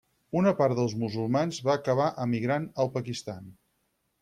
Una 0.39 0.53
part 0.61 0.77
dels 0.79 0.95
musulmans 1.03 1.59
va 1.67 1.77
acabar 1.83 2.09
emigrant 2.25 2.67
al 2.85 2.93
Pakistan. 2.99 3.55